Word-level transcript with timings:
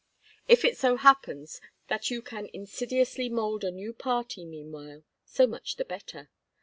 If 0.47 0.65
it 0.65 0.79
so 0.79 0.95
happens 0.97 1.61
that 1.87 2.09
you 2.09 2.23
can 2.23 2.49
insidiously 2.53 3.29
mould 3.29 3.63
a 3.63 3.69
new 3.69 3.93
party 3.93 4.45
meanwhile, 4.45 5.03
so 5.25 5.45
much 5.45 5.75
the 5.75 5.85
better. 5.85 6.31